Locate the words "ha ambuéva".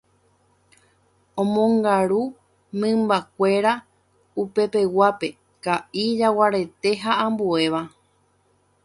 7.03-7.81